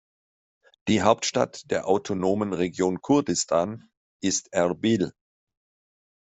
Die 0.87 1.03
Hauptstadt 1.03 1.69
der 1.69 1.87
autonomen 1.87 2.53
Region 2.53 3.01
Kurdistan 3.01 3.87
ist 4.19 4.51
Erbil. 4.51 5.13